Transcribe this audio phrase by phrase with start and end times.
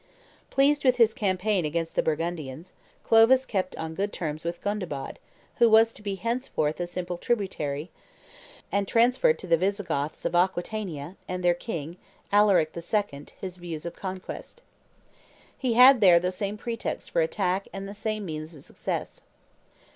[0.49, 5.19] Pleased with his campaign against the Burgundians, Clovis kept on good terms with Gondebaud,
[5.57, 7.91] who was to be henceforth a simple tributary,
[8.71, 11.97] and transferred to the Visigoths of Aquitania, and their king,
[12.31, 14.63] Alaric II., his views of conquest.
[15.55, 19.21] He had there the same pretexts for attack and the same means of success.